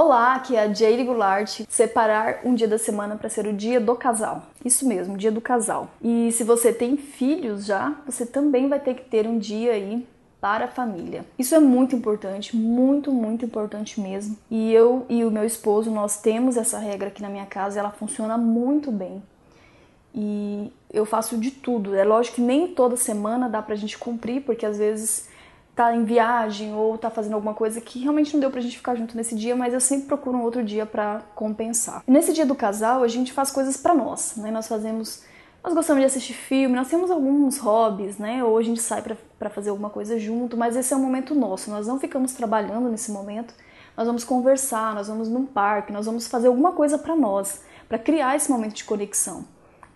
[0.00, 1.62] Olá, aqui é a Jade Goulart.
[1.68, 4.44] Separar um dia da semana para ser o dia do casal.
[4.64, 5.90] Isso mesmo, dia do casal.
[6.00, 10.06] E se você tem filhos já, você também vai ter que ter um dia aí
[10.40, 11.26] para a família.
[11.36, 14.38] Isso é muito importante, muito, muito importante mesmo.
[14.48, 17.90] E eu e o meu esposo, nós temos essa regra aqui na minha casa ela
[17.90, 19.20] funciona muito bem.
[20.14, 21.96] E eu faço de tudo.
[21.96, 25.28] É lógico que nem toda semana dá pra gente cumprir, porque às vezes
[25.78, 28.96] tá em viagem ou tá fazendo alguma coisa que realmente não deu pra gente ficar
[28.96, 32.02] junto nesse dia, mas eu sempre procuro um outro dia para compensar.
[32.04, 34.50] Nesse dia do casal, a gente faz coisas para nós, né?
[34.50, 35.22] Nós fazemos
[35.62, 38.42] nós gostamos de assistir filme, nós temos alguns hobbies, né?
[38.42, 41.70] Ou a gente sai para fazer alguma coisa junto, mas esse é um momento nosso.
[41.70, 43.54] Nós não ficamos trabalhando nesse momento.
[43.96, 47.98] Nós vamos conversar, nós vamos num parque, nós vamos fazer alguma coisa para nós, para
[47.98, 49.44] criar esse momento de conexão.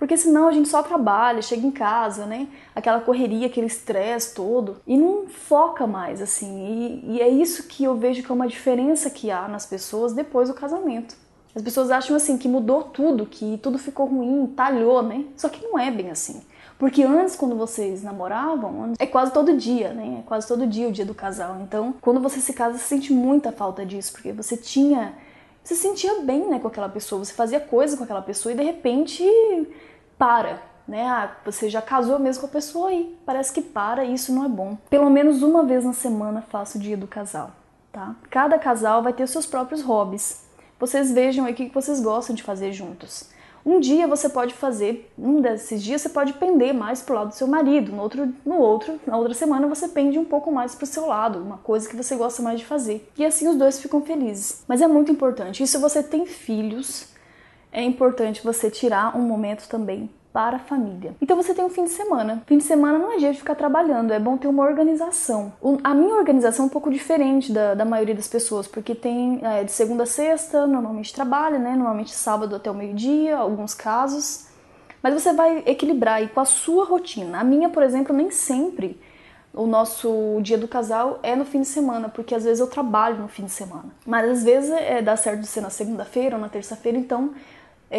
[0.03, 2.49] Porque senão a gente só trabalha, chega em casa, né?
[2.75, 7.01] Aquela correria, aquele estresse todo e não foca mais, assim.
[7.07, 10.13] E, e é isso que eu vejo que é uma diferença que há nas pessoas
[10.13, 11.15] depois do casamento.
[11.55, 15.25] As pessoas acham assim que mudou tudo, que tudo ficou ruim, talhou, né?
[15.37, 16.43] Só que não é bem assim.
[16.81, 20.17] Porque antes, quando vocês namoravam, é quase todo dia, né?
[20.19, 21.61] É quase todo dia o dia do casal.
[21.63, 25.15] Então, quando você se casa, você sente muita falta disso, porque você tinha.
[25.63, 28.57] Você se sentia bem, né, com aquela pessoa, você fazia coisa com aquela pessoa e
[28.57, 29.25] de repente
[30.19, 31.07] para, né?
[31.07, 34.45] Ah, você já casou mesmo com a pessoa e parece que para e isso não
[34.45, 34.77] é bom.
[34.91, 37.53] Pelo menos uma vez na semana faça o dia do casal,
[37.93, 38.17] tá?
[38.29, 40.45] Cada casal vai ter seus próprios hobbies.
[40.81, 43.31] Vocês vejam aí o que vocês gostam de fazer juntos.
[43.65, 47.35] Um dia você pode fazer, um desses dias você pode pender mais pro lado do
[47.35, 50.85] seu marido, no outro, no outro, na outra semana você pende um pouco mais pro
[50.85, 53.09] seu lado, uma coisa que você gosta mais de fazer.
[53.17, 54.65] E assim os dois ficam felizes.
[54.67, 55.63] Mas é muito importante.
[55.63, 57.07] E se você tem filhos,
[57.71, 61.15] é importante você tirar um momento também para a família.
[61.21, 62.43] Então você tem um fim de semana.
[62.47, 65.53] Fim de semana não é dia de ficar trabalhando, é bom ter uma organização.
[65.85, 69.65] A minha organização é um pouco diferente da, da maioria das pessoas, porque tem é,
[69.65, 71.75] de segunda a sexta, normalmente trabalha, né?
[71.77, 74.47] Normalmente sábado até o meio-dia, alguns casos.
[75.03, 77.41] Mas você vai equilibrar aí com a sua rotina.
[77.41, 78.99] A minha, por exemplo, nem sempre
[79.53, 83.19] o nosso dia do casal é no fim de semana, porque às vezes eu trabalho
[83.19, 83.91] no fim de semana.
[84.07, 87.33] Mas às vezes é, dá certo de ser na segunda-feira ou na terça-feira, então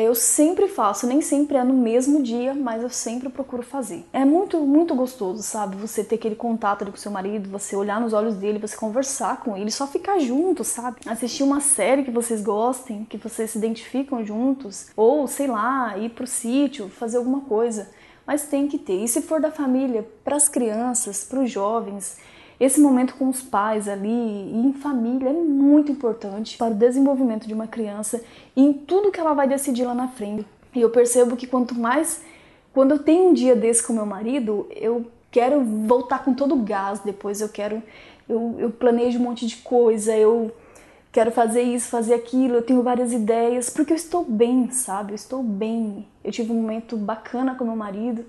[0.01, 4.03] eu sempre faço, nem sempre é no mesmo dia, mas eu sempre procuro fazer.
[4.11, 5.75] É muito, muito gostoso, sabe?
[5.77, 9.55] Você ter aquele contato com seu marido, você olhar nos olhos dele, você conversar com
[9.55, 10.97] ele, só ficar junto, sabe?
[11.05, 16.09] Assistir uma série que vocês gostem, que vocês se identificam juntos, ou sei lá, ir
[16.09, 17.91] pro sítio, fazer alguma coisa.
[18.25, 19.03] Mas tem que ter.
[19.03, 22.17] E se for da família, para as crianças, para os jovens,
[22.63, 27.47] esse momento com os pais ali e em família é muito importante para o desenvolvimento
[27.47, 28.23] de uma criança
[28.55, 30.45] e em tudo que ela vai decidir lá na frente.
[30.73, 32.21] E eu percebo que quanto mais
[32.73, 36.63] quando eu tenho um dia desse com meu marido, eu quero voltar com todo o
[36.63, 37.83] gás depois, eu quero
[38.27, 40.51] eu, eu planejo um monte de coisa, eu
[41.11, 45.11] quero fazer isso, fazer aquilo, eu tenho várias ideias, porque eu estou bem, sabe?
[45.11, 46.07] Eu estou bem.
[46.23, 48.25] Eu tive um momento bacana com meu marido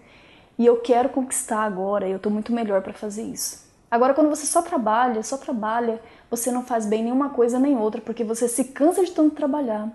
[0.59, 3.64] e eu quero conquistar agora, eu estou muito melhor para fazer isso.
[3.95, 8.01] Agora, quando você só trabalha, só trabalha, você não faz bem nenhuma coisa nem outra,
[8.01, 9.89] porque você se cansa de tanto trabalhar.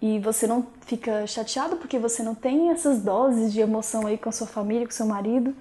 [0.00, 4.30] E você não fica chateado porque você não tem essas doses de emoção aí com
[4.30, 5.54] a sua família, com seu marido.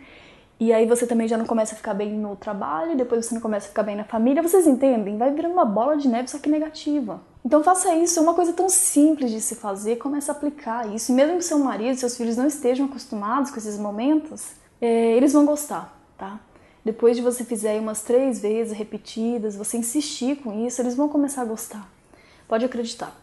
[0.57, 3.41] E aí você também já não começa a ficar bem no trabalho, depois você não
[3.41, 4.41] começa a ficar bem na família.
[4.41, 5.17] Vocês entendem?
[5.17, 7.19] Vai virando uma bola de neve, só que negativa.
[7.43, 11.11] Então faça isso, é uma coisa tão simples de se fazer, comece a aplicar isso.
[11.11, 15.33] E mesmo que seu marido, seus filhos não estejam acostumados com esses momentos, é, eles
[15.33, 16.39] vão gostar, tá?
[16.89, 21.43] Depois de você fizer umas três vezes repetidas, você insistir com isso, eles vão começar
[21.43, 21.87] a gostar.
[22.47, 23.15] Pode acreditar.